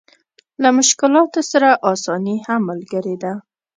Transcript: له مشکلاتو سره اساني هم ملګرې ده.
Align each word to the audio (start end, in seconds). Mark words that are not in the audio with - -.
له 0.61 0.69
مشکلاتو 0.77 1.39
سره 1.51 1.69
اساني 1.93 2.35
هم 2.47 2.61
ملګرې 2.69 3.15
ده. 3.23 3.33